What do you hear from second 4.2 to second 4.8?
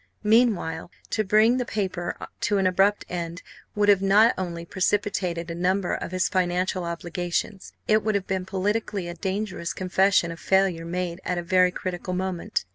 only